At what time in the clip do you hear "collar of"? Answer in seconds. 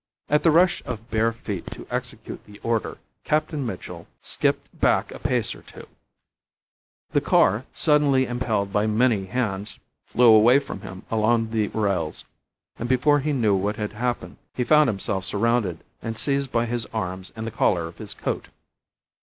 17.51-17.99